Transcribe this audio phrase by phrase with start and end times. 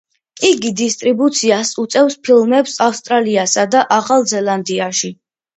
[0.47, 5.17] იგი დისტრიბუციას უწევს ფილმებს ავსტრალიასა და ახალ ზელანდიაში.